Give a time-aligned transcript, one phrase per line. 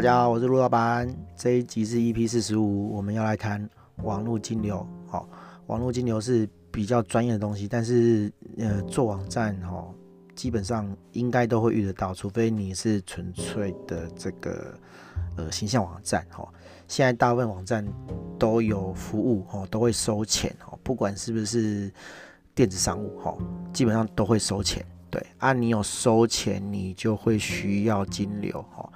[0.00, 1.14] 大家好，我是陆老板。
[1.36, 4.86] 这一集是 EP 四十五，我们要来谈网络金流。
[5.06, 5.28] 好，
[5.66, 9.86] 网络金流是比较专业的东西，但是呃，做网站哈，
[10.34, 14.74] 基本上应该都会遇得到，除非你是纯粹的这个
[15.36, 16.48] 呃形象网站哈。
[16.88, 17.86] 现在大部分网站
[18.38, 21.92] 都有服务哈，都会收钱哦，不管是不是
[22.54, 23.36] 电子商务哈，
[23.70, 24.82] 基本上都会收钱。
[25.10, 28.88] 对，啊，你有收钱，你就会需要金流哈。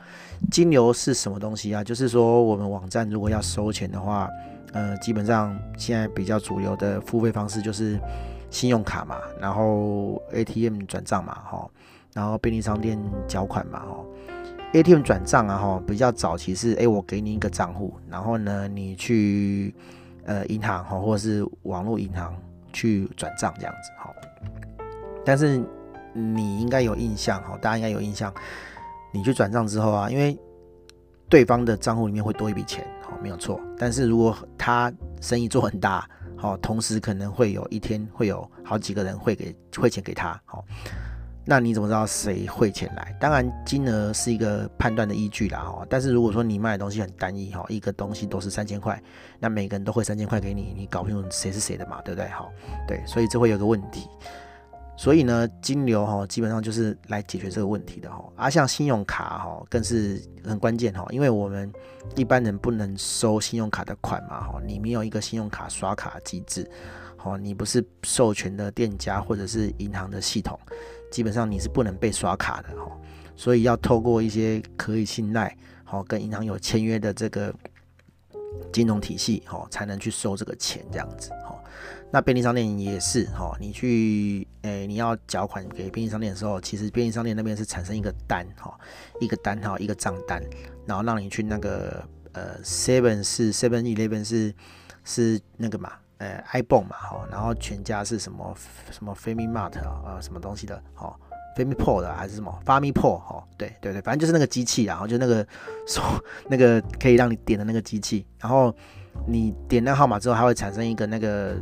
[0.51, 1.83] 金流是什么东西啊？
[1.83, 4.29] 就是说，我们网站如果要收钱的话，
[4.73, 7.99] 呃，基本上现在比较主流的付费方式就是
[8.51, 11.69] 信用卡嘛，然后 ATM 转账嘛，哈，
[12.13, 14.05] 然后便利商店缴款嘛，哈。
[14.73, 19.73] ATM 转账啊，哈，比较早期是，哎，我给你一个账户，然后呢，你去
[20.25, 22.35] 呃银行哈，或者是网络银行
[22.73, 24.13] 去转账这样子，哈。
[25.25, 25.63] 但是
[26.13, 28.35] 你应该有印象哈，大家应该有印象，
[29.15, 30.37] 你去转账之后啊，因为
[31.29, 33.61] 对方的账户里面会多一笔钱，好，没有错。
[33.79, 36.07] 但是如果他生意做很大，
[36.37, 40.65] 好，同时可能会有一天会有好几个人汇给汇钱给他，好，
[41.47, 43.17] 那你怎么知道谁汇钱来？
[43.21, 45.87] 当然金额是一个判断的依据啦，哈。
[45.89, 49.01] 但是如果说你卖的东西很单一，哈，一个东西都是三千块，
[49.39, 52.29] 那每个人都会三千块给你，你搞不清楚谁是谁的嘛，对不对？
[52.31, 52.51] 好，
[52.89, 54.09] 对，所以这会有个问题。
[54.97, 58.25] 所以呢，金流哈基本上就是来解决这个问题的哈。
[58.37, 61.73] 而、啊、像信用卡哈更是很关键哈，因为我们
[62.15, 66.69] 一般人不能收信用卡的款嘛哈，你没有一个信用卡刷卡机制，
[67.17, 70.59] 哈，你不是授权的店家或者是银行的系统，
[71.11, 72.91] 基本上你是不能被刷卡的哈。
[73.37, 77.53] 所以要透过一些可以信赖，好跟银行有签约的这个
[78.73, 81.59] 金融体系哈，才能去收这个钱这样子哈。
[82.11, 88.79] 那便利商店也是哈，你去诶、你要缴款给便利商店的时候，其实便利商店那边是产生一个单哈，
[89.21, 90.41] 一个单哈，一个账单，
[90.87, 94.55] 然后让你去那个呃 Seven 是 Seven Eleven 是
[95.03, 98.57] 是那个嘛，呃 ibon 嘛哈，然后全家是什么
[98.93, 101.19] 什么 FamilyMart 啊什么东西的哈
[101.55, 105.47] f a m i p o 的还是什么 f a m i p o 哈，对对对，反正就是那个机器，然后就那个
[105.87, 106.03] 说
[106.49, 108.75] 那个可以让你点的那个机器，然后
[109.27, 111.57] 你点那号码之后，它会产生一个那个。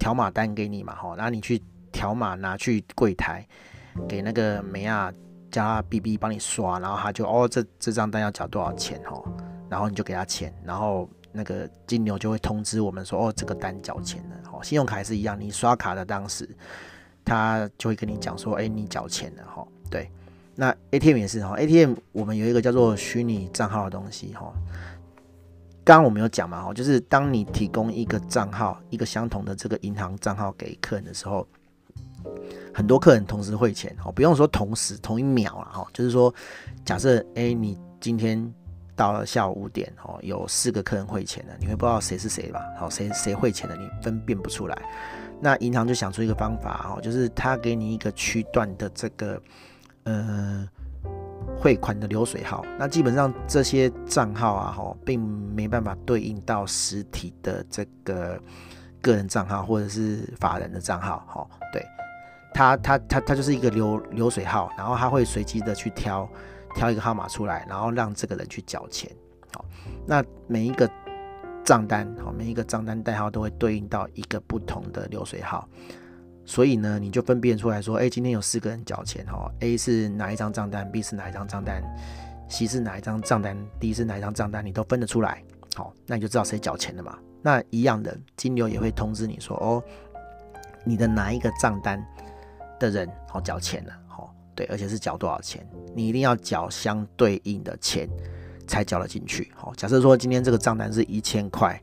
[0.00, 3.46] 条码单给你嘛，吼，然后你去条码拿去柜台，
[4.08, 5.12] 给那个美亚
[5.50, 9.22] 加 BB 帮你刷，然后他就哦，这这张单要缴多少钱，吼，
[9.68, 16.48] 然后你就给他钱，然后那个金牛就会通知我们说，哦，这个单缴钱了，吼，信用卡也是一样，你刷卡的当时，
[17.24, 20.10] 他就会跟你讲说，哎，你缴钱了，吼，对，
[20.54, 24.52] 那 ATM 也是，吼，ATM 我们有一个叫做虚拟账号的东西，吼。
[25.82, 31.44] 刚刚我们有讲嘛哈，就是当你提供一个账号，一个相同的这个银行账号给客人的时候，
[32.72, 36.32] 很多客人同时汇钱哦，不用说同时同一秒了哈，就是说，
[36.84, 38.52] 假设哎，你今天
[38.94, 42.62] 到了下午五点哦，有四个客人汇钱了，你会不知道谁是谁吧？
[42.78, 44.82] 好，谁谁汇钱的，你分辨不出来。
[45.40, 49.42] 那银行就想出一个方法哦，就是他给你一个区段的这个
[50.04, 50.68] 呃。
[51.56, 58.40] 汇款的流水号，那基本上这些账号啊，哈，并没办法对应到实体的这个
[59.02, 61.84] 个人账号或者是法人的账号，哈，对，
[62.54, 66.26] 他他他他就是一个流流水号，然后他会随机的去挑
[66.74, 69.10] 挑一个号码出来，然后让这个人去缴钱，
[69.52, 69.64] 好，
[70.06, 70.88] 那每一个
[71.64, 75.68] 账单，好，每一个账单代号都会对应到一个不同的流水号。
[76.44, 81.80] 所以呢，你就分辨出来说，哎，今天有四个人缴钱哈，A 是哪一张账单，B 是哪一张账单
[82.48, 85.44] ，C 是哪一张账单，D 是哪一张账单，你都分得出来，
[85.76, 87.16] 好，那你就知道谁缴钱了嘛。
[87.40, 89.82] 那一样的，金流也会通知你说，哦，
[90.82, 92.04] 你的哪一个账单
[92.80, 98.08] 的人好缴钱了，好，对，而且是缴多少钱，你一定要缴相对应的钱
[98.70, 99.50] 才缴了进去。
[99.56, 101.82] 好，假设说今天这个账单是一千块，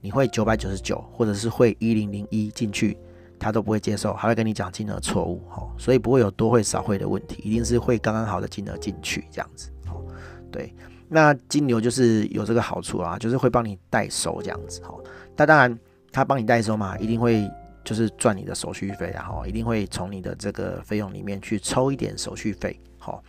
[0.00, 2.96] 你汇九百九十九，或者是汇一零零一进去。
[3.40, 10.02] 他都不会接受，还会跟你讲金额错误，哈，所以不会有多汇少汇的问题，一定是汇刚刚好的金额进去这样子，哦，
[10.50, 10.74] 对，
[11.08, 14.92] 那金牛就是有这个好处啊，就是会帮你代收这样子，哈，
[15.36, 15.78] 那当然
[16.10, 17.48] 他帮你代收嘛，一定会
[17.84, 23.22] 就是赚你的手续费，然后一定会从你的这个费用里面去抽一点手续费，好，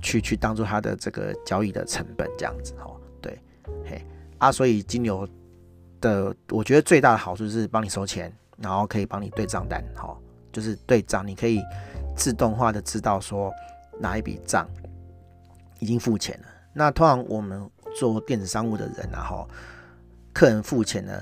[0.00, 3.38] 去去当做他的这个交易的成本这样子，哈，对，
[3.84, 4.04] 嘿，
[4.38, 5.28] 啊，所以金牛
[6.00, 8.32] 的我觉得最大的好处是帮你收钱。
[8.56, 10.16] 然后可以帮你对账单，哈，
[10.52, 11.60] 就是对账，你可以
[12.16, 13.52] 自动化的知道说
[13.98, 14.64] 哪一笔账
[15.80, 16.46] 已经付钱了。
[16.72, 19.48] 那通常我们做电子商务的人，然后
[20.32, 21.20] 客人付钱呢，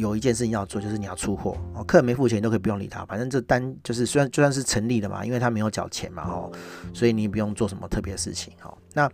[0.00, 1.56] 有一件事情要做，就是你要出货。
[1.74, 6.50] 哦，客人没付钱，都可以不用理他，反正这单就是虽然就算是成立的嘛，因为他没有缴钱嘛，哈，
[6.92, 8.76] 所以你不用做什么特别事情，哈。
[8.92, 9.08] 那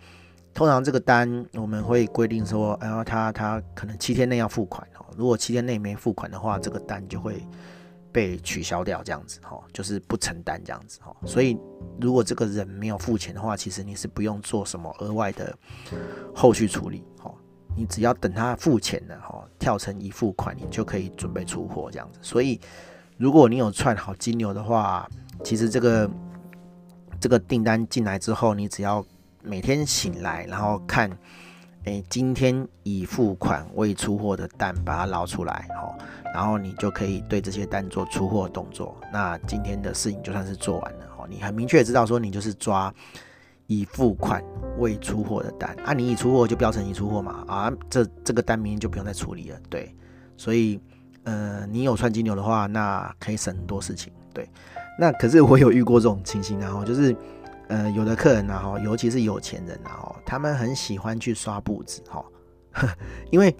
[0.54, 7.46] 通常这个单我们会规定说，然后他他可能七天内要付款哦，如果七天内没付款的话，这个单就会
[8.10, 11.14] 被取消掉，这样子哈，就是不承担这样子哈。
[11.26, 11.58] 所以
[12.00, 15.54] 如果这个人没有付钱的话，其实你是不用做什么额外的
[16.34, 17.30] 后续处理哈，
[17.76, 22.18] 你只要等他付钱了哈，跳成已付款，你就可以准备出货这样子。
[22.22, 22.58] 所以
[23.18, 25.08] 如果你有串好金牛的话，
[25.44, 26.10] 其实这个。
[27.18, 29.02] 这个订单进来之后，你只要
[29.42, 31.10] 每天醒来，然后看，
[31.84, 35.96] 诶，今天已付款未出货的单，把它捞出来，哦，
[36.34, 38.94] 然后你就可以对这些单做出货动作。
[39.10, 42.94] 那今天的事情就算是做完了，哦，你很明确知道说你就是抓
[43.66, 44.42] 已付款
[44.78, 49.94] 未出货的单，啊，你已出货就标成已出货嘛，啊，这这个单明天就不用再处理了，对，
[50.36, 50.80] 所以，
[51.24, 54.48] 呃，你有串金牛的话，那可以省很多事情，对。
[54.98, 57.14] 那可是我有遇过这种情形，然后就是，
[57.68, 62.24] 呃，有的客人然后，尤其是有钱人然后，他们很喜欢去刷步子哈，
[63.30, 63.54] 因为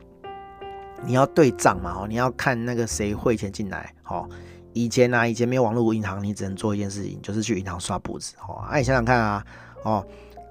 [1.04, 4.26] 你要对账嘛，哦，你要看那个谁汇钱进来，哦，
[4.72, 9.44] 以前呢，以前没有网络银行，你只能做一件事情，就是去银行刷步子，哦，哎，你想想看啊，
[9.84, 10.04] 哦，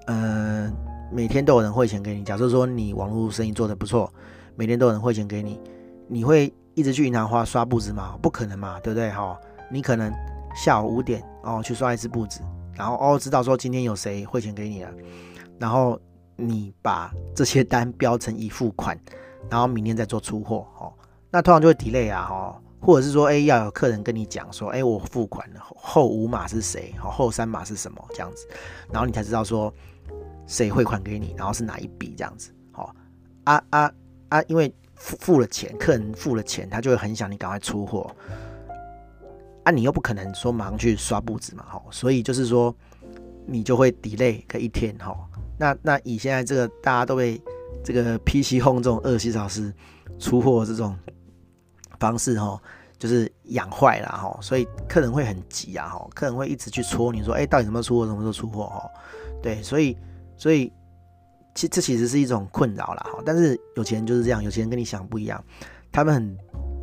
[0.07, 0.73] 嗯，
[1.11, 4.11] 每天都有人汇钱给你，假设说你网络生意做得不错，
[4.55, 5.59] 每天都有人汇钱给你，
[6.07, 8.17] 你会一直去银行花刷簿子吗？
[8.21, 9.09] 不可能嘛，对不对？
[9.11, 9.39] 哈，
[9.71, 10.13] 你可能。
[10.57, 12.39] 下午五点哦，去刷一次簿子，
[12.75, 14.89] 然后哦知道说今天有谁汇钱给你了，
[15.59, 15.99] 然后
[16.37, 18.97] 你把这些 单标成已付款，
[19.49, 20.93] 然后明天再做出货哦，
[21.29, 28.47] 那通常就会 delay 啊哈，或者是说哎要有客人跟你讲说哎我付款了，后五码是谁，后三码是什么这样子，
[28.91, 29.73] 然后你才知道说
[30.45, 32.95] 谁汇款给你，然后是哪一笔这样子，好
[33.45, 33.91] 啊啊
[34.29, 38.15] 啊，因为付付了钱，客人付了钱，他就会很想你赶快出货。
[39.63, 42.75] 啊，你又不可能说马上去刷布子嘛，吼，所以就是说
[43.47, 45.17] 你就会 delay 个一天，吼。
[45.57, 47.41] 那那以现在这个大家都被
[47.83, 49.73] 这个 PC 哄这种二十四小时
[50.19, 50.95] 出货这种
[51.99, 52.61] 方式，吼，
[52.97, 58.89] 就是养坏了，吼，所以客人会很急啊，吼，客人会一直去戳你说，哎，到底什么时候出货，什么时候出货，吼，
[59.41, 59.97] 对，所以
[60.37, 60.71] 所以
[61.53, 63.21] 其这其实是一种困扰了，哈。
[63.25, 65.43] 但是有钱人就是这样，有钱人跟你想不一样，
[65.91, 66.37] 他们很。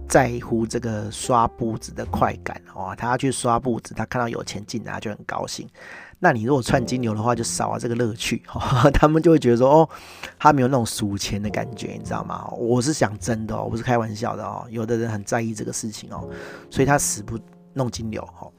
[0.09, 5.67] 在乎这个刷簿子的快感哦，他要去刷簿子，他看到有钱进来就很高兴。
[6.25, 8.41] 那你如果串金牛的话，就少了这个乐趣，
[8.95, 9.89] 他们就会觉得说哦，
[10.39, 12.49] 他没有那种数钱的感觉，你知道吗？
[12.57, 14.65] 我是想真的哦，我不是开玩笑的哦。
[14.71, 16.29] 有的人很在意这个事情哦，
[16.71, 17.37] 所以他死不
[17.75, 18.53] 弄金牛哦。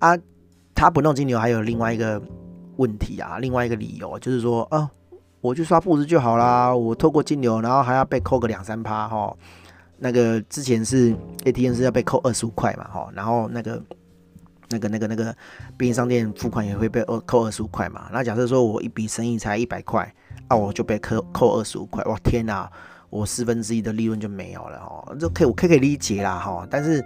[0.00, 0.18] 啊，
[0.74, 2.20] 他不弄金牛还有另外一个
[2.76, 4.90] 问题啊，另外一个理由就是说，哦，
[5.40, 9.32] 我去刷布子就好啦，我透过金牛，然后还要被扣个两三趴哈。
[9.98, 13.80] 那个之前是 ATM 是要被扣二十五块嘛，哈，然后那个
[14.68, 15.34] 那个那个那个
[15.76, 18.08] 便利商店付款也会被二扣二十五块嘛。
[18.12, 20.12] 那假设说我一笔生意才一百块，
[20.48, 22.70] 啊，我就被扣扣二十五块，哇天哪，
[23.10, 27.04] 我四分之一的利润就没有了，哦，这可以我可以可以理解啦，哈，但是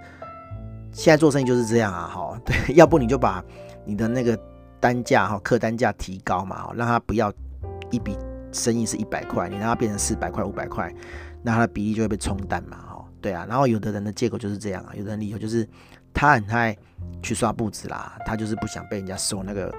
[0.91, 3.43] 现在做生意就是这样啊，哈， 对，要不你就把
[3.85, 4.37] 你的那个
[4.79, 7.31] 单价哈，客单价提高嘛，让他不要
[7.89, 8.17] 一笔
[8.51, 10.93] 生意是一百块，你让他变成四百块、五百块。
[11.43, 15.67] 那他的比例就会被冲淡嘛，哈，对啊，然后有的人的借口就是这样啊，有的人理由就是
[16.13, 16.77] 他很爱
[17.21, 19.73] 去刷步子啦，他就是不想被人家收那个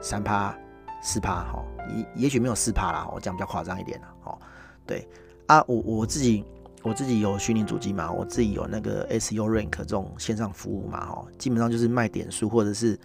[0.00, 0.56] 三趴
[1.02, 4.38] 四趴，哈，也也许没有四趴啦，我讲比较夸张一点啦，哦，
[4.86, 5.08] 对
[5.46, 6.44] 啊，我我自己
[6.82, 12.98] 我自己有虚拟主机嘛，我自己有那个 SU Rank 这种线上服务嘛，哦，基本上就是卖点数或者是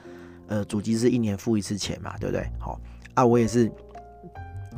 [0.47, 2.47] 呃主机是一年付一次钱嘛，对不对？
[2.59, 2.79] 好
[3.13, 3.71] 啊，我也是。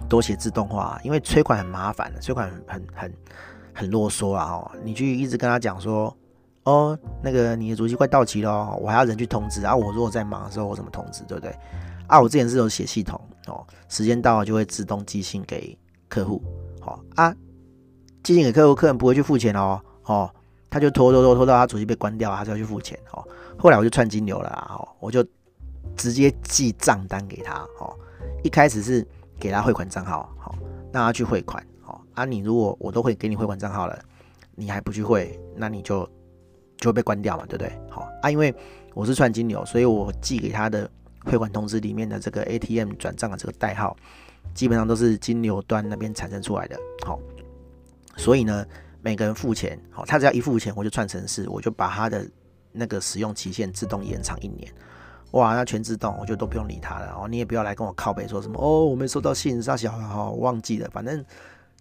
[0.08, 3.14] 多写自动化，因为催款很麻烦的，催款很很很
[3.74, 4.52] 很啰嗦啊！
[4.52, 6.16] 哦，你去一直跟他讲说，
[6.68, 9.76] 哦，那个你的主机快到期了，我还要人去通知啊。
[9.76, 11.56] 我如果在忙的时候，我怎么通知，对不对？
[12.08, 15.78] 啊，我之前是有写系统哦，时间到了就会自动寄信给
[16.10, 16.42] 客户，
[16.82, 17.34] 好啊，
[18.22, 20.30] 寄信给客户，客人不会去付钱哦，哦，
[20.70, 23.26] 他就拖拖拖拖到他主机被关掉，他就要去付钱哦。
[23.58, 25.26] 后来我就串金流了哦，我就
[25.96, 27.96] 直接寄账单给他哦，
[28.44, 29.08] 一开始是。
[29.40, 30.56] 给他汇款账号，好，
[30.92, 32.26] 让他去汇款，好啊。
[32.26, 33.96] 你如果我都会给你汇款账号了，
[34.56, 36.10] 你还不去汇，那你就
[36.78, 37.72] 就会被关掉嘛，对不对？
[37.90, 38.54] 好啊，因为
[38.94, 40.90] 我是串金牛，所以我寄给他的
[41.26, 43.96] 汇款通知里面的这个 ATM 转账的这个代号，
[44.54, 47.20] 基本上都是金牛端那边产生出来的，好。
[48.16, 48.66] 所以呢，
[49.02, 52.28] 每个人付钱，好，他只要一付钱，我就串程式，我就把他的
[52.72, 54.72] 那个使用期限自动延长一年。
[55.32, 57.28] 哇，那全自动，我就都不用理他了哦。
[57.28, 61.24] 你也不要来跟我靠背说什么哦，我没收到信，杀小哈，忘记了，反正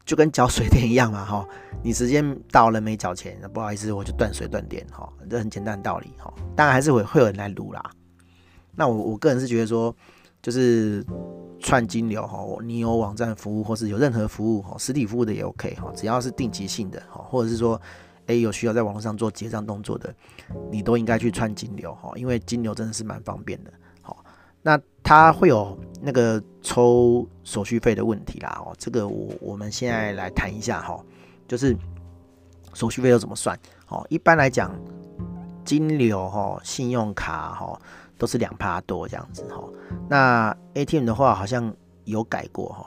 [0.06, 1.46] 就跟缴水电一样嘛哈。
[1.82, 6.32] 你时间到了没缴钱，不好意思，我就断水断电哈，这很简单的道理哈。
[6.56, 7.90] 当然还是会会有人来撸啦。
[8.75, 9.94] 那我我个人是觉得说，
[10.40, 11.04] 就是
[11.58, 17.80] 串金流哈，你有网站服务或是有任何服务哈，实体服务的也 OK 哈，只要是定期性的哈，或者是说
[18.26, 20.14] 诶有需要在网络上做结账动作的，
[20.70, 23.72] 你都应该去串金流哈，因为金流真的是蛮方便的。
[24.66, 31.00] 那它会有那个抽手续费的问题啦哦，这个我我们现在来谈一下哈，
[31.46, 31.76] 就是
[32.75, 33.56] 手续费要怎么算？
[33.87, 34.75] 哦，一般来讲，
[35.64, 37.80] 金流哈、信用卡哈。
[38.18, 39.62] 都是两趴多这样子哈，
[40.08, 41.70] 那 ATM 的话好像
[42.06, 42.87] 有改过哈，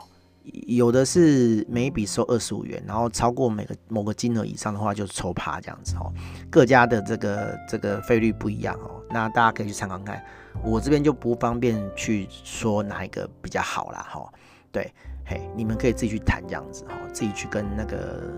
[0.66, 6.12] 有的是每一笔收二十五元，然后超过每个某个金额以上的话就抽趴这样子哈，
[6.50, 10.20] 各家的这个这个费率不一样哦，那大家可以去参考看，
[10.62, 14.32] 我这边就不方便去说哪一个比较好啦哈，
[14.70, 14.92] 对，
[15.24, 18.32] 嘿，你们可以自己去谈这样子哈，自己去跟那个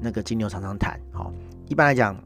[0.00, 1.30] 那个金牛常常谈哈，
[1.66, 2.16] 一般来讲。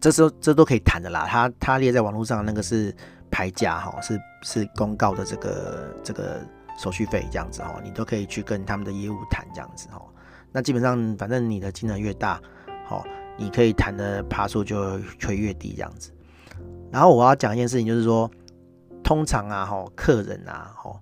[0.00, 2.92] 这时候这都可以谈的啦，它它列在网络上那个是
[3.30, 6.44] 牌价哈，是是公告的这个这个
[6.76, 10.02] 手续费这样子哈，你都可以去跟他们的业务谈这样子哈。
[10.50, 12.42] 那基本上反正你的金额越大，
[12.84, 13.04] 好，
[13.36, 16.10] 你可以谈的趴数就会越低这样子。
[16.92, 18.30] 然后我要讲一件事情，就是说，
[19.02, 20.94] 通常啊哈，客人啊哈，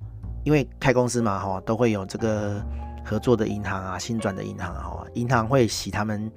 [0.44, 2.64] 因为开公司嘛哈，都会有这个
[3.04, 6.30] 合作的银行啊，新转的银行哈，银行会洗他们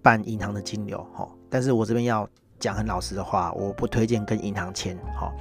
[0.00, 1.28] 办银行的金流哈。
[1.50, 2.28] 但是我这边要
[2.60, 5.32] 讲很老实的话，我不推荐跟银行签，哈，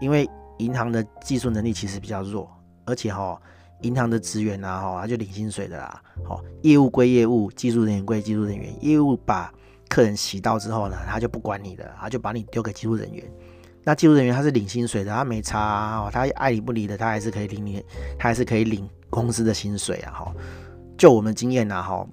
[0.00, 2.48] 因为银行的技术能力其实比较弱，
[2.86, 3.36] 而且哈，
[3.80, 9.52] 银行的职员啊，哈，他就领薪水的啦，好，业务归业务，技术人员归技术人员，业务把
[9.92, 13.30] 客人洗到之后呢，他就不管你的，他就把你丢给技术人员，
[13.84, 17.84] 那技术人员他是领薪水的，他没差，他爱理不理的，他还是可以领你，
[18.18, 20.34] 他还是可以领公司的薪水啊，哈，
[20.96, 22.06] 就我们经验呐，哈，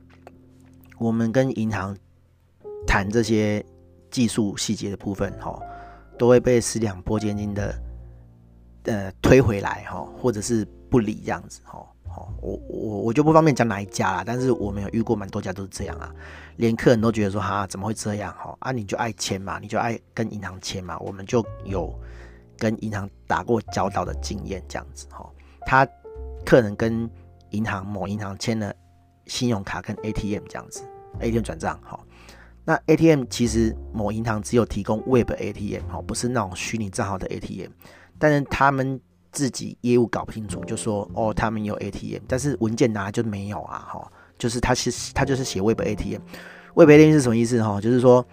[0.98, 1.96] 我们跟银行。
[2.88, 3.64] 谈这些
[4.10, 5.60] 技术细节的部分，哈，
[6.18, 7.82] 都会被四两拨千斤的，
[8.84, 16.14] 呃，推回来，哈，或者是不理这样子，哈，好，我我我就不方便讲哪一家啦，但是我们有遇过蛮多家都是这样啊，
[16.58, 21.94] 连客人都觉得说，哈，怎么会这样，哈，啊，你就爱签嘛，你就爱跟银行签嘛，我们就有
[22.58, 25.30] 跟银行打过交道的经验，这样子，哈，
[25.66, 25.88] 他
[26.46, 27.10] 客人跟
[27.52, 28.74] 银行某银行签了
[29.28, 30.84] 信用卡跟 ATM 这样子
[31.20, 32.00] ，ATM 转账，哈。
[32.66, 37.72] 那 ATM 其实某银行只有提供 Web ATM 哈，不是那种虚拟账号的 ATM，
[38.20, 39.00] 但是他们
[39.32, 47.80] 自己业务搞不清楚，就说哦他们有 ATM，但是文件拿来就没有啊哈，就是他其实他就是写 Web ATM，Web ATM 是什么意思哈？
[47.82, 48.26] 就是说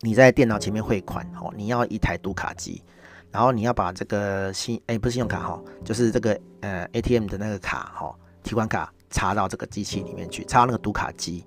[0.00, 2.82] 你在电脑前面汇款哦，你要一台读卡机，
[3.30, 11.44] 然后你要把这个信哎、欸、不是信用卡哈，就是这个呃 ATM 的那个卡哈提款卡插到这个机器里面去，插到那个读卡机，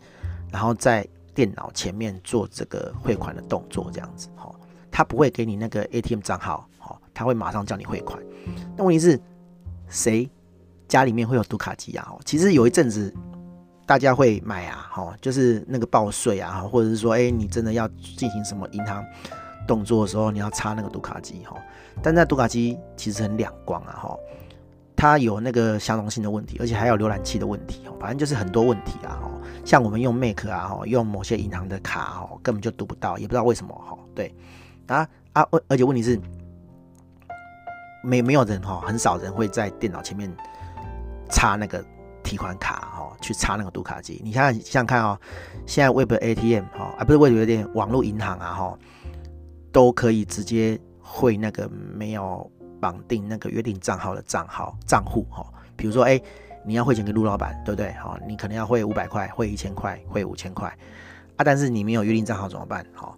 [0.52, 1.08] 然后在。
[1.36, 4.54] 电脑前面做这个汇款的动作，这样子，哈，
[4.92, 6.70] 他不会给你那个 ATM 账号，
[7.14, 8.22] 他会马上叫你汇款。
[8.76, 9.20] 那问题是，
[9.88, 10.30] 谁
[10.88, 12.14] 家里面会有读卡机啊？
[12.26, 13.14] 其实有一阵子
[13.86, 19.04] 大家会买啊，哈，就是那个报税啊，或者是说，哎，你真的要进行什么银行
[19.68, 21.56] 动作的时候，你要插那个读卡机，哈，
[22.02, 24.18] 但那读卡机其实很两光啊，哈。
[24.96, 29.20] 它有那个相容性的问题，而且还有浏览器的问题，反正就是很多问题啊，
[29.66, 34.34] 像我们用 Mac 啊，用某些银行的卡，根本就读不到，也不知道为什么，哈，对，
[34.88, 36.18] 啊啊，而且问题是，
[38.04, 40.32] 没没有人哈，很少人会在电脑前面
[41.30, 41.84] 插那个
[42.24, 44.22] 提款卡，哈，去插那个读卡机。
[44.24, 45.20] 你，想想看哦，
[45.66, 48.78] 现在 Web ATM 哈，啊不是 Web ATM，网络银行啊，哈，
[49.72, 52.50] 都可以直接汇那个没有。
[52.84, 56.22] 绑定那个约定账号的账号账户哈，比如说哎、
[56.66, 57.94] 你要汇钱给陆老板，对不对？
[57.94, 60.68] 好，你可能要汇五百块，汇一千块，汇五千块
[61.38, 62.86] 啊，但是你没有约定账号怎么办？
[62.94, 63.18] 好，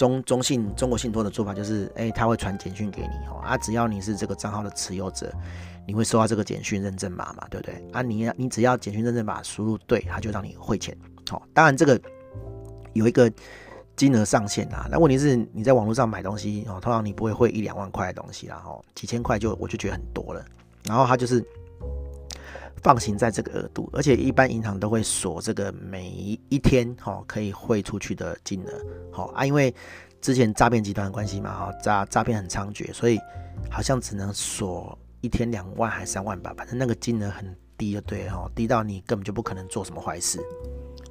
[0.00, 5.30] 中中信中国信托的做法就是，哎、他会传简讯给你哈啊，只要你是这个账号的持有者，
[5.86, 7.74] 你会收到这个简讯认证码嘛，对不对？
[7.92, 10.96] 啊，你你只要简讯认证码输入对，他就让你汇钱。
[11.28, 12.00] 好，当然这个
[12.94, 13.30] 有一个。
[13.96, 20.42] 金额上限啊，那问题是你在网络上买东西哦，通常你不会汇一两万块的东西啦，哦，几千块就我就觉得很多了。
[20.84, 21.44] 然后他就是
[22.82, 28.70] 放行在这个额度，而且一般银行都会锁这个每一天哈可以汇出去的金额，
[29.12, 29.74] 好啊，因为
[30.20, 33.18] 之前诈骗集团的关系嘛，哈诈诈骗很猖獗，所以
[33.70, 40.40] 好像只能锁一天两万还三万吧，反正那个金额很低就对哈，低到你根本就不可能做什么坏事。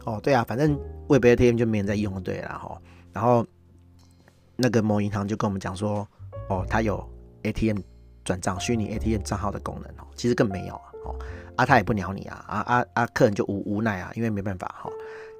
[0.06, 2.82] 哦，对啊，反正 Web ATM 就没人在用，对啦哈。
[3.12, 3.46] 然后
[4.56, 6.08] 那个某银行就跟我们讲说，
[6.50, 7.08] 哦，他有
[7.44, 7.80] ATM
[8.24, 11.16] 转账虚拟 ATM 账号的功能哦，其实更没有哦。
[11.60, 14.90] 啊，他也不鸟你啊，啊啊啊，客人就无无奈啊，因为没办法哈。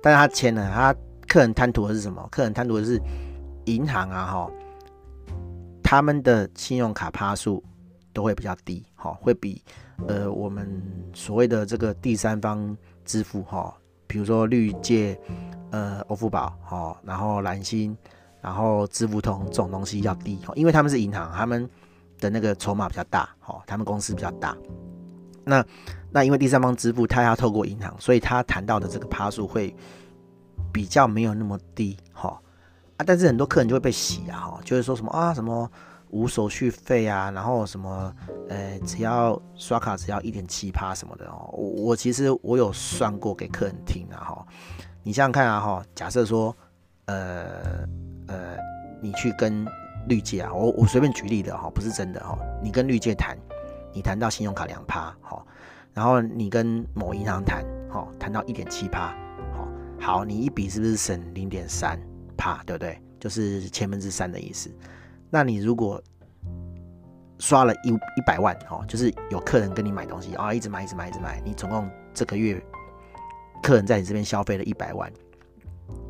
[0.04, 0.94] 但是他签了，他
[1.30, 2.28] 客人贪图的是什么？
[2.30, 3.02] 客人贪图的是
[3.68, 4.52] 银行啊哈，
[5.82, 7.64] 他们的信用卡趴数
[8.12, 9.64] 都会比较低，哈，会比
[10.10, 10.70] 呃我们
[11.14, 13.74] 所谓的这个第三方支付，哈，
[14.06, 15.18] 比如说绿界、
[15.72, 17.96] 呃欧付宝，哈，然后蓝星，
[18.42, 21.70] 然后支付通这种东西要低，因为他们是银行，他们
[22.20, 24.58] 的那个筹码比较大，哈，他们公司比较大。
[25.44, 25.66] 那
[26.12, 29.76] 那因为第三方支付，他要透过银行，所以他谈到的这个趴数会
[30.72, 32.40] 比较没有那么低，哈
[32.98, 35.70] 啊，但是很多客人就会被洗啊，哈，就是说什么啊什么。
[36.12, 38.12] 无手续费啊，然后什么，
[38.50, 41.48] 呃，只要刷卡只要一点七趴什么的哦。
[41.54, 44.48] 我我其实我有算过给客人听啊哈。
[45.04, 46.58] 你想想看啊哈，假设说，
[47.06, 47.88] 呃
[48.26, 48.58] 呃，
[49.04, 49.64] 你去跟
[50.08, 52.36] 绿界啊，我我随便举例的哈，不是真的哈。
[52.64, 53.38] 你跟绿界谈，
[53.94, 55.46] 你谈到信用卡两趴好，
[55.94, 59.16] 然后你跟某银行谈，好，谈到一点七趴，
[59.54, 59.68] 好，
[60.00, 62.00] 好，你一笔是不是省零点三
[62.38, 63.02] 趴，对不对？
[63.20, 64.70] 就是千分之三的意思。
[65.30, 66.02] 那你如果
[67.40, 72.62] 刷了一一百万哦，就是有客人跟你买东西啊，一直买一直买一直买，你总共这个月
[73.62, 75.12] 客人在你这边消费了一百万，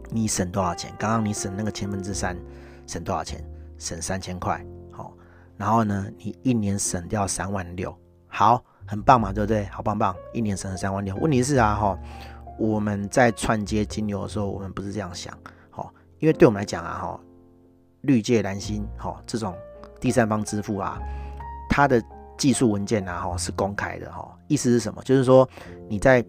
[0.09, 0.93] 你省多少钱？
[0.99, 2.37] 刚刚你省那个千分之三，
[2.85, 3.43] 省多少钱？
[3.77, 5.13] 省三千块，好，
[5.59, 7.93] 然后呢，你一年省掉三万六，
[8.27, 9.65] 好，很棒嘛，对不对？
[9.65, 11.13] 好棒棒，一年省了三万六。
[11.17, 11.99] 问题是啊，哈，
[12.57, 15.37] 我们在串接金牛的时候，我们不是这样想，
[15.69, 17.19] 好，因为对我们来讲啊，哈。
[18.03, 19.53] 绿界、蓝星，哈，这种
[19.99, 20.97] 第三方支付啊，
[21.69, 22.01] 它的
[22.37, 25.03] 技术文件啊，哈，是公开的，哈，意思是什么？
[25.03, 25.45] 就是说
[25.89, 26.25] 你在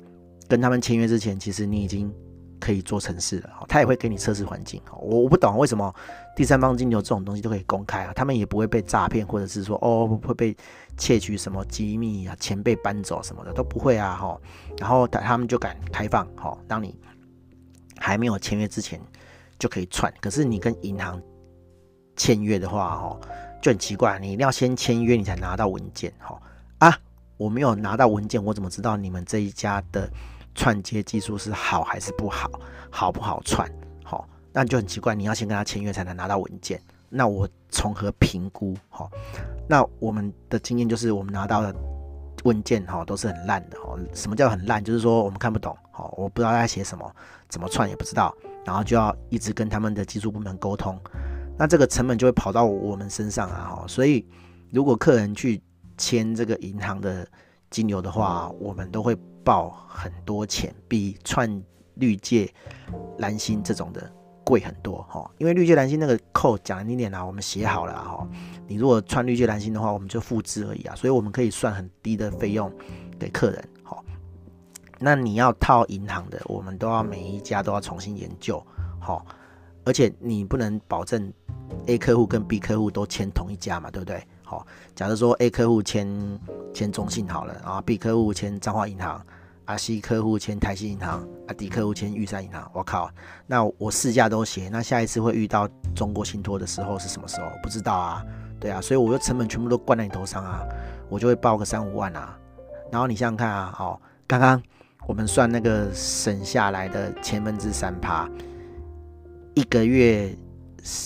[0.49, 2.13] 跟他们签约之前，其实你已经
[2.61, 5.93] 可以做程式了，他也会给你测试环境，我我不懂为什么
[6.37, 10.57] 第三方金流这种东西都可以公开啊，他们也不会被诈骗，或者是说哦会被
[10.97, 14.41] 窃取什么机密啊，钱被搬走什么的都不会啊，哈，
[14.79, 16.95] 然后他他们就敢开放，哈，当你
[17.99, 19.01] 还没有签约之前
[19.59, 21.21] 就可以串，可是你跟银行。
[22.17, 23.19] 签约的话，哈，
[23.63, 26.39] 就很奇怪，你一定要先签约，你才拿到文件，哈
[26.77, 26.95] 啊，
[27.39, 30.07] 我没有拿到文件，我怎么知道你们这一家的
[30.55, 32.51] 串接技术是好还是不好，
[32.91, 33.71] 好不好串，
[34.05, 39.11] 好，那就很奇怪，你要先跟他签约才能拿到文件，那我从何评估，好，
[39.69, 41.75] 那我们的经验就是，我们拿到的
[42.45, 44.83] 文件，哈，都是很烂的，哈，什么叫很烂？
[44.83, 47.11] 就是说我们看不懂，好，我不知道他在写什么，
[47.49, 48.35] 怎么串也不知道，
[48.65, 50.99] 然后就要一直跟他们的技术部门沟通。
[51.57, 54.27] 那这个成本就会跑到我们身上啊，哈，所以
[54.73, 55.63] 如果客人去
[55.99, 57.27] 签这个银行的
[57.69, 61.63] 金流的话，我们都会报很多钱，比串
[61.95, 62.53] 绿界、
[63.19, 64.11] 蓝星这种的
[64.45, 68.29] 贵很多，哈，因为绿界、蓝星那个扣讲难听点啊，我们写好了哈，
[68.67, 72.73] 你如果串绿界、蓝星的话，我们就复制而已啊，所以我们可以算很低的费用
[73.19, 73.97] 给客人，哈，
[74.99, 78.65] 那你要套银行的，我们都要每一家都要重新研究，
[79.01, 79.25] 哈，
[79.85, 81.33] 而且你不能保证。
[81.87, 84.21] A 客户跟 B 客户都签同一家嘛，对不对？
[84.51, 86.09] 好，假如说 A 客户签
[86.75, 89.25] 签中信好了，然后 B 客户签彰化银行，
[89.65, 92.69] 啊 C 客户签台新银行，啊 D 客户签玉山银行。
[92.75, 93.09] 我靠，
[93.47, 97.47] 那我四家都写，那下一次会遇到中国信托的时候是什么时候？
[97.63, 98.25] 不知道啊，
[98.59, 100.67] 对啊，所以我的成本全部都灌在你头上啊，
[101.09, 102.37] 我就会报个三五万啊。
[102.91, 104.61] 然后你想想看啊，好，刚刚
[105.07, 108.29] 我们算那个省下来的千分之三趴，
[109.55, 110.37] 一个月。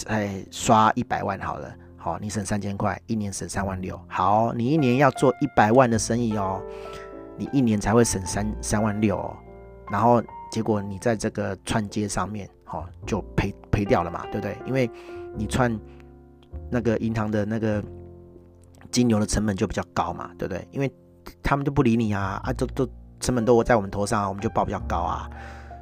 [0.06, 1.68] 哎，刷一百万好了，
[2.04, 3.98] 好，你省三千块，一年省三万六。
[4.08, 6.62] 好，你一年要做一百万的生意哦，
[7.38, 9.34] 你一年才会省三三万六哦。
[9.90, 14.54] 然后结果你在这个串接上面，好，就赔赔掉了嘛，对不对？
[14.66, 14.90] 因为
[15.34, 15.74] 你串
[16.70, 17.82] 那个银行的那个
[18.90, 20.68] 金牛的成本就比较高嘛，对不对？
[20.72, 20.92] 因为
[21.42, 22.86] 他们就不理你啊，啊，都都
[23.18, 25.30] 成本都在我们头上啊，我们就报比较高啊。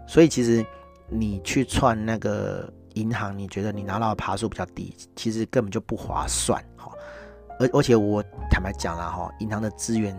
[0.07, 0.65] 所以其实
[1.09, 2.73] 你去串那个。
[2.95, 6.91] 银行，你觉得你拿到的爬数比较低，其实根本就不划算，哈。
[7.59, 10.17] 而而且我坦白讲了，哈，银行的资源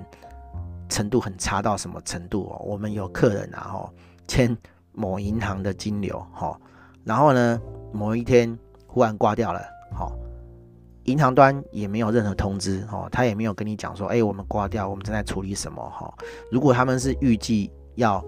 [0.87, 2.61] 程度很差到什么程度哦？
[2.63, 3.93] 我们有客人啊，哈，
[4.27, 4.55] 签
[4.91, 6.57] 某银行的金流，哈，
[7.03, 7.59] 然后呢，
[7.91, 8.57] 某一天
[8.87, 9.59] 忽然挂掉了，
[9.91, 10.11] 哈，
[11.05, 16.13] 银行端也没有任何通知，哈，他也没有跟你讲说，哎，我们挂掉，我们正在处理什么，哈。
[16.51, 18.23] 如果他们是预计要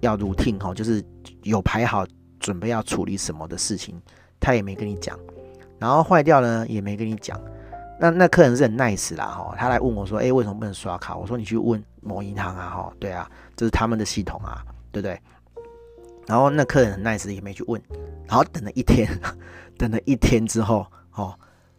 [0.00, 1.04] 要 routine，哈，就是
[1.42, 2.04] 有排好。
[2.44, 3.98] 准备要处理什么的事情，
[4.38, 5.18] 他也没跟你讲，
[5.78, 7.40] 然后坏掉呢也没跟你讲。
[7.98, 11.16] 那那客人是很 nice 啦，哈，他来问我说，哎，为什么不能刷卡？
[11.16, 15.18] 我说你去问某银行啊，哈，对啊，这是他们的系统啊，对不对？
[16.26, 17.80] 然后那客人很 nice 也没去问，
[18.26, 19.08] 然后等了一天，
[19.78, 21.34] 等了一天之后，哦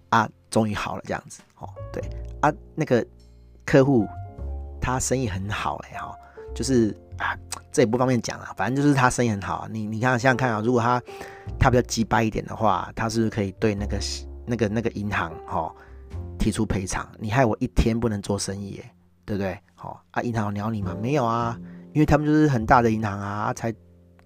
[0.10, 2.02] 啊，终于好了这样子，哦，对
[2.42, 3.06] 啊，那个
[3.66, 4.08] 客户
[4.82, 6.12] 他生意很好哎，哈，
[6.56, 6.98] 就是。
[7.18, 7.38] 啊，
[7.72, 9.68] 这也不方便讲啊，反正就是他生意很好。
[9.70, 11.02] 你你看，想想看啊，如果他
[11.60, 13.98] 他比较鸡掰一点的话，他是不是可以对那个
[14.46, 15.76] 那个那个银行哈、哦、
[16.38, 18.94] 提出赔偿，你害我一天不能做生意，哎，
[19.26, 19.58] 对不对？
[19.76, 20.96] 好啊，银行鸟你吗？
[21.02, 21.58] 没有啊，
[21.94, 23.74] 因为他们就是很大的银行啊，才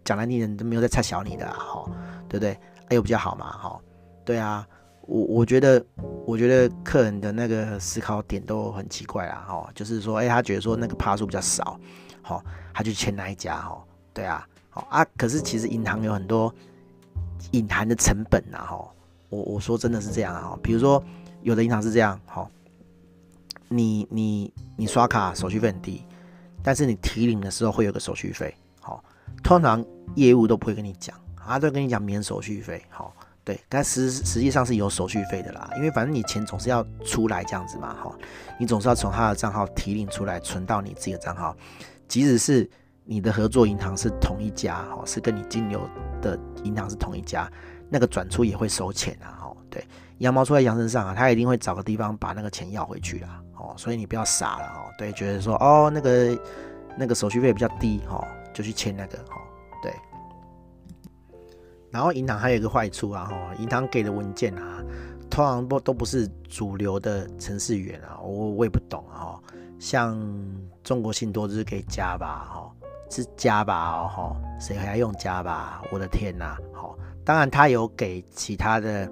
[0.06, 1.92] 讲来你人都没有在拆小你的啊，好，
[2.28, 2.52] 对不对？
[2.88, 3.82] 哎，又比较好嘛，好，
[4.26, 4.66] 对啊，
[5.02, 5.84] 我我觉得，
[6.26, 11.80] 我觉得客人的那个思考点都很奇怪啊，哈，就是说，哎，他觉得说那个趴数比较少，
[12.30, 16.54] 好，他就签那一家，哈，对啊，好啊，可是其实银行有很多
[17.52, 18.92] 隐含的成本啊，哈，
[19.30, 21.04] 我我说真的是这样啊，比如说。
[21.42, 22.52] 有的银行是这样，好，
[23.70, 26.04] 你你你刷卡手续费很低，
[26.62, 29.02] 但是你提领的时候会有个手续费，好，
[29.42, 29.82] 通常
[30.16, 33.16] 业务都不会跟你讲，他都跟你讲免手续费，好，
[33.46, 38.14] 对，但实实际上是有手续费的啦，因为反正你钱总是要出来这样子嘛，好，
[38.60, 41.56] 你总是要从他的账号提领出来存到你自己的账号，
[42.10, 42.70] 即使是
[43.06, 45.80] 你的合作银行是同一家，哦，是跟你金牛
[46.22, 47.50] 的银行是同一家，
[47.88, 49.82] 那个转出也会收钱啊，哦，对。
[50.18, 56.38] 羊毛出在羊身上啊，他一定会找个地方把那个钱要回去啦，哦，所以你不要傻了哦，对，觉得说哦那个
[56.98, 59.36] 那个手续费比较低哈，就去签那个哈，
[59.82, 59.94] 对。
[61.90, 64.84] 然后银行还有一个坏处啊，哈，银行给的文件啊，
[65.30, 69.40] 通常不都不是主流的程式语言啊，我我也不懂啊，
[69.80, 70.20] 像
[70.84, 72.72] 中国信托就是给 Java 哈，
[73.10, 79.12] 是 Java 哈，谁还用加吧我的天呐，好，当然他有给其他的。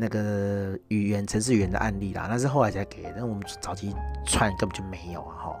[0.00, 3.92] 那个语言程式语言的案例啦，那是后来才给那，我们早期
[4.24, 5.56] 串根本就没有啊，哈，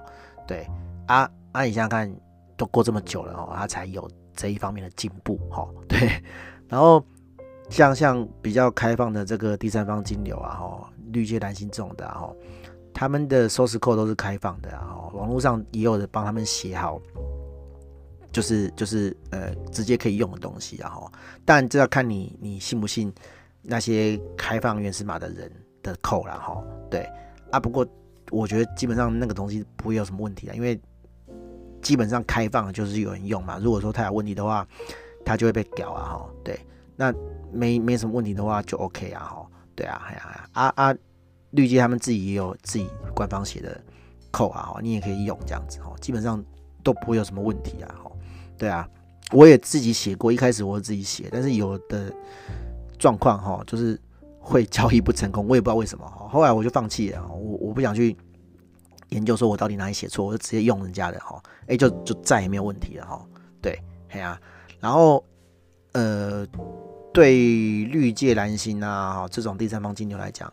[0.46, 0.64] 对
[1.08, 2.08] 啊啊，你想想看，
[2.56, 6.22] 都过这么久了哦，他才有这一方面的进步，哈，对，
[6.68, 7.04] 然后
[7.68, 12.32] 像像比较开放的这个第三方金流啊，哈，绿界、蓝星这种的啊，哈，
[12.98, 17.00] 他们的 source code 都是开放的啊，网络上也有人帮他们写好，
[18.32, 21.12] 就是就是呃直接可以用的东西啊，哈，
[21.44, 23.14] 但这要看你你信不信。
[23.62, 27.06] 那些开放原始码的人的扣了哈，对
[27.52, 27.86] 啊，不过
[28.30, 30.80] 我觉得基本上那个东西不会有什么问题的，因为
[31.82, 33.58] 基本上开放就是有人用嘛。
[33.58, 34.66] 如果说他有问题的话，
[35.24, 36.30] 他就会被屌啊哈。
[36.42, 36.58] 对，
[36.96, 37.14] 那
[37.52, 39.46] 没没什么问题的话就 OK 啊哈。
[39.76, 40.96] 对啊，哎呀啊啊，
[41.50, 43.80] 绿界他们自己也有自己官方写的
[44.30, 46.44] 扣啊，你也可以用这样子哈，基本上
[46.82, 48.10] 都不会有什么问题啊哈。
[48.56, 48.88] 对啊，
[49.32, 52.12] 我也自己写过，一开始我自己写，但是有的。
[52.98, 53.96] 状况哈，就是
[54.40, 56.26] 会交易不成功，我也不知道为什么哈。
[56.28, 58.16] 后来我就放弃了，我我不想去
[59.10, 63.24] 研究说我到底哪里写错，我就直接用人家的哈，哎，就就再也没有问题了哈。
[63.62, 64.36] 对，嘿啊，
[64.80, 65.24] 然后
[65.92, 66.44] 呃，
[67.14, 67.36] 对
[67.84, 70.52] 绿界蓝星啊这种第三方金牛来讲，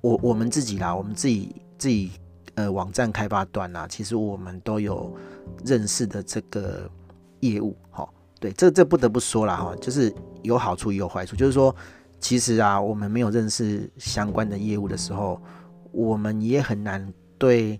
[0.00, 2.10] 我我们自己啦，我们自己自己
[2.54, 5.14] 呃网站开发端啦，其实我们都有
[5.64, 6.90] 认识的这个
[7.40, 8.08] 业务哈。
[8.38, 11.36] 对，这这不得不说了哈，就是有好处也有坏处。
[11.36, 11.74] 就是说，
[12.18, 15.40] 其实啊，我们没有认识相关的业务的时候，
[15.92, 17.78] 我们也很难对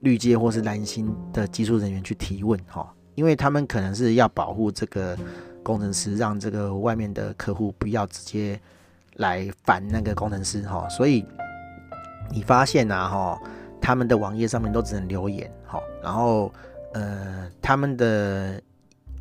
[0.00, 5.16] 绿界或是蓝星的技术人员去提问哈，因为他们可能是要保护这个
[5.62, 8.60] 工程师，让这个外面的客户不要直接
[9.18, 10.88] 来烦那个工程师哈。
[10.88, 11.24] 所以
[12.32, 13.38] 你发现啊哈，
[13.80, 16.52] 他们的网页上面都只能留言哈，然后
[16.94, 18.60] 呃，他们的。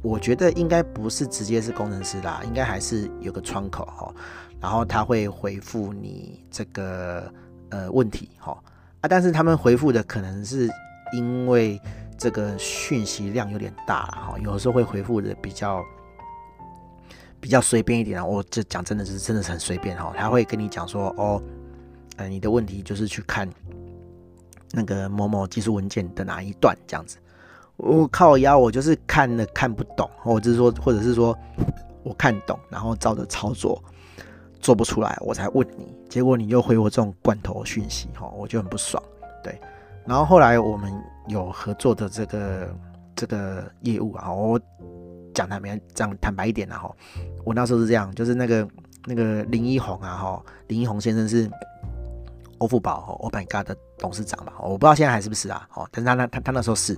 [0.03, 4.13] 我觉得应该不是直接是工程师啦，应该还是有个窗口哈，
[4.61, 7.29] 然后他会回复你这个
[7.69, 8.55] 呃问题哈
[9.01, 10.69] 啊，但是他们回复的可能是
[11.13, 11.81] 因为
[12.15, 15.83] 这个讯息量有点大了哈，有时候会回复的比较
[17.39, 21.41] 比较随便一点啊，我这讲真的是真的是很随便哈，他会跟你讲说哦，
[22.17, 23.49] 呃你的问题就是去看
[24.71, 27.17] 那个某某技术文件的哪一段这样子。
[27.77, 31.37] 我靠腰，我就是看了看不懂，或者是说，或者是说
[32.01, 33.79] 我看懂，然后照着操作
[34.59, 39.01] 做不出来，我才问你，结果你又回我这种罐头讯息，哈，我就很不爽，
[39.43, 39.61] 对。
[40.05, 40.91] 然后后来我们
[41.27, 42.75] 有合作的这个
[43.15, 44.59] 这个业务啊，我
[45.37, 46.95] 讲坦白讲坦白一点啊，哈，
[47.45, 48.67] 我那时候是这样，就是那个
[49.05, 51.47] 那个林一红啊，哈，林一红先生是。
[52.59, 56.97] 欧富宝，Oh my God 的董事长吧，我不知道现在还是不是啊，哦，但是他那他他那时候是，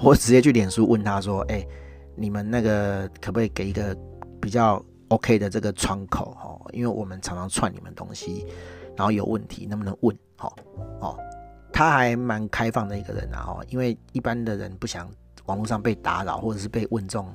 [0.00, 1.66] 我直接去脸书问他说，哎、
[2.14, 3.96] 你们那个可不可以给一个
[4.40, 8.46] 比较 OK 的这个窗口，哦，因为我们常常串你们东西，
[8.96, 10.52] 然后有问题能不能问，哦
[11.00, 11.18] 哦，
[11.72, 15.10] 他还蛮开放的一个人啊，哦，因为一般的人不想
[15.46, 17.32] 网络上被打扰或者是被问这种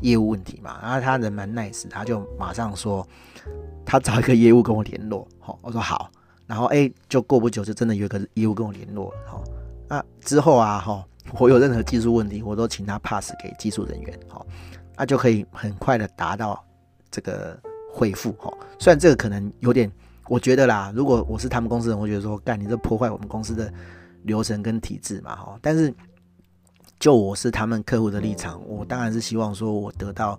[0.00, 3.06] 业务问题嘛，然后他人蛮 nice，他就马上说
[3.84, 6.10] 他找一个业务跟我联络，好，我说好。
[6.46, 9.42] 然后哎，就过不久就真的有一个业务跟我联络了哈。
[9.88, 11.02] 那之后啊哈，
[11.38, 14.44] 我有任何技术问题，我都请他 pass 给技术人员哈，
[14.96, 16.62] 那就可以很快的达到
[17.10, 17.58] 这个
[17.90, 18.52] 回复哈。
[18.78, 19.90] 虽然这个可能有点
[20.28, 23.72] 我觉得啦，如果我是他们公司人，我觉得说，干你这破坏我们公司的
[24.24, 25.58] 流程跟体制嘛，哈。
[25.62, 25.94] 但是
[27.02, 30.38] 就我是他们客户的立场，我当然是希望说我得到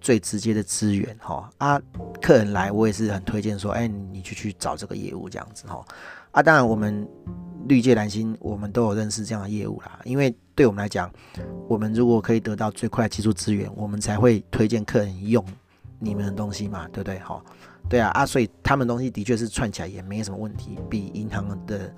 [0.00, 1.80] 最直接的资源，哈啊，
[2.20, 5.84] 客人来我也是很推荐说，哎，你去去找这个业务这样子，哈
[6.32, 7.08] 啊，当然我们。
[7.68, 10.00] 绿界蓝星，我们都有认识这样的业务啦。
[10.04, 11.12] 因为对我们来讲，
[11.68, 15.44] 我们如果可以得到最快技术资源，我们才会推荐客人用
[15.98, 17.18] 你们的东西嘛，对不对？
[17.18, 17.40] 哈，
[17.86, 21.94] 对啊啊，所以他们东西的确是串起来也没什么问题，比银行的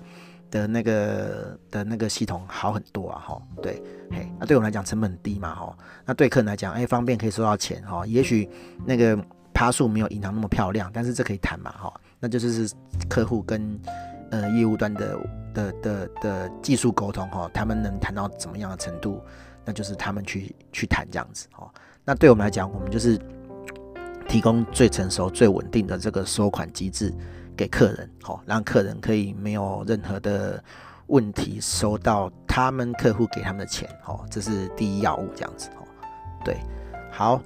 [0.53, 8.47] 的那个的那个系统好很多啊，哈，对，嘿，那对我们来讲成本低嘛，哈，那对客人来讲，哎，方便可以收到钱，哈，也许
[8.85, 9.17] 那个
[9.51, 12.75] 趴数没有银行那么漂亮，但是这可以谈嘛，哈，那就是是
[13.09, 13.79] 客户跟
[14.29, 15.19] 呃业务端的。
[15.53, 19.21] 的的的技术沟通哈，他们能谈到怎么样的程度，
[19.63, 21.69] 那就是他们去去谈这样子哦。
[22.03, 23.19] 那对我们来讲，我们就是
[24.27, 27.13] 提供最成熟、最稳定的这个收款机制
[27.55, 30.63] 给客人，好，让客人可以没有任何的
[31.07, 35.87] 问题收到他们客户给他们的钱，哦，这是第一要务这样子哦。
[36.43, 36.57] 对，
[37.11, 37.41] 好，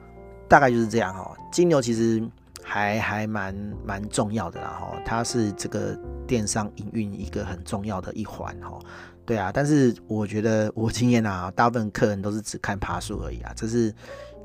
[0.48, 1.36] 大概就是这样哦。
[1.52, 2.22] 金牛其实。
[2.70, 8.78] 还还蛮蛮重要的啦哈，它是这个电商营运一个很重要的一环哈，
[9.26, 13.96] 对啊，但是我觉得我经验啊，大部分客人都是只看爬数而已啊，这是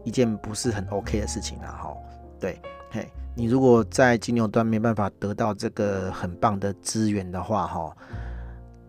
[0.04, 1.96] 一件不是很 OK 的事情啊哈，
[2.42, 7.96] 对，嘿，你如果在金牛端没办法得到这个很棒的资源的话哈，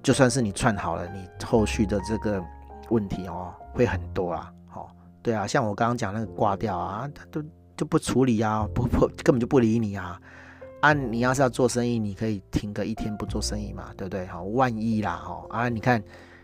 [0.01, 2.43] 就算是你串好了，你后续的这个
[2.89, 4.89] 问题哦会很多啦，好，
[5.21, 7.43] 对啊，像我刚刚讲那个挂掉啊，他都。
[7.75, 10.21] 就不处理啊，不不根本就不理你啊！
[10.81, 14.27] 啊，你要是要做生意，你可以停个一天不做生意嘛，对不对？
[14.27, 16.01] 好，万一啦，哈啊，你看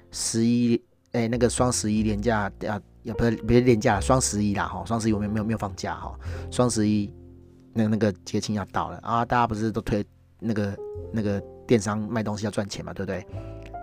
[0.10, 6.18] 十一哎，那个双十一连假啊，也不是别连假，双十一啦，哈，双十一我们没有没有放假哈，
[6.52, 7.12] 双十一
[7.74, 10.06] 那那个节庆要到了啊，大家不是都推
[10.40, 10.78] 那个
[11.12, 13.26] 那个电商卖东西要赚钱嘛，对不对？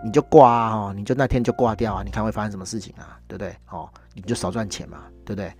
[0.05, 3.55] 你就挂啊，你就那天就挂掉啊，你看会发生什么事情啊，对不对？
[3.71, 5.51] 哦，你就少赚钱嘛，对不对？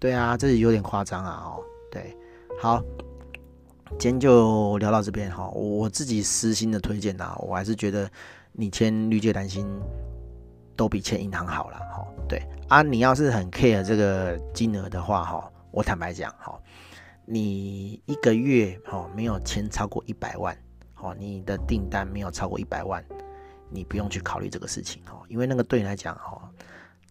[0.00, 1.42] 对啊，这是有点夸张啊！
[1.44, 2.16] 哦，对，
[2.60, 2.80] 好，
[3.98, 5.48] 今天就聊到这边哈。
[5.48, 8.08] 我自己私心的推荐呐，我还是觉得
[8.52, 9.66] 你签绿界蓝心
[10.76, 11.80] 都比签银行好了。
[12.28, 16.58] 对啊，你要是很 care 这个金额的话哈，我坦白讲哈，
[17.24, 20.56] 你一个月哈没有签超过一百万，
[20.94, 23.04] 哈，你的订单没有超过一百万，
[23.70, 26.40] 你不用去考虑这个事情哈，因为那个对你来讲哈，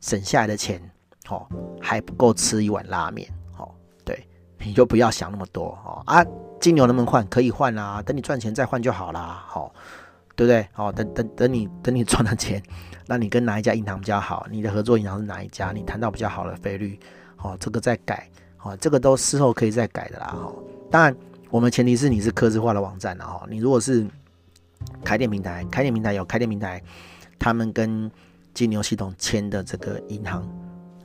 [0.02, 0.82] 省下来的钱。
[1.30, 1.46] 哦，
[1.82, 3.70] 还不够吃一碗拉面，哦，
[4.06, 4.26] 对，
[4.60, 6.26] 你就不要想那么多，哦啊，
[6.62, 7.28] 金牛能不能换？
[7.28, 9.74] 可以换啦，等你赚钱再换就好啦，好，
[10.38, 10.66] 对不对？
[10.76, 12.64] 哦，等等等你等你赚了钱，
[13.08, 14.48] 那你跟哪一家银行比较好？
[14.50, 15.74] 你的合作银行是哪一家？
[15.74, 16.98] 你谈到比较好的费率，
[17.38, 18.30] 哦，这个再改，
[18.62, 20.56] 哦，这个都事后可以再改的啦，哦，
[20.90, 21.14] 当然，
[21.50, 24.08] 我们前提是你是客制化的网站，哦，你如果是
[25.04, 26.82] 开店平台，开店平台有开店平台，
[27.38, 28.10] 他们跟
[28.54, 30.48] 金牛系统签的这个银行。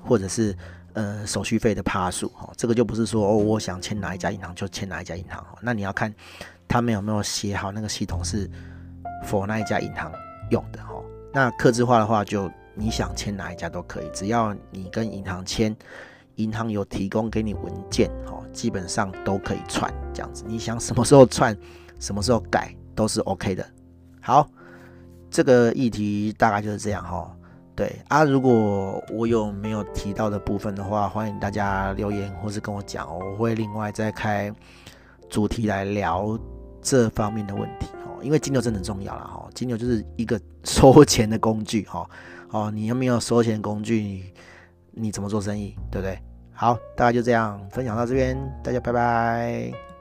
[0.05, 0.53] 或者是
[0.95, 6.13] 呃手续费的趴数哈，这个就不是说哦，我想签哪一家银行就签哪一家银行哈，那你要看
[6.67, 8.51] 他们有没有写好那个系统是
[9.23, 10.11] for 那一家银行
[10.51, 10.95] 用的哈。
[11.33, 15.75] 那客制化的话，就你想签哪一家都可以，只要你跟银行签，
[16.37, 20.45] 银行有提供给你文件哈，基本上都可以串这样子。
[20.47, 21.57] 你想什么时候串，
[21.99, 23.67] 什么时候改都是 OK 的。
[24.21, 24.49] 好，
[25.31, 27.35] 这个议题大概就是这样哈。
[27.75, 34.53] 对啊，如果我有没有提到的部分的话，欢迎大家留言或是跟我讲，我会另外再开
[35.31, 36.39] 主题来聊
[36.83, 37.87] 这方面的问题。
[38.23, 42.09] 因为金牛真的很重要了哈，金牛就是一个 收钱的工具哈。
[42.51, 44.25] 哦，你有没有收钱工具，你，
[44.93, 46.19] 你怎么做生意，对不对？
[46.53, 49.92] 好，大概就这样分享到这边，大家拜拜。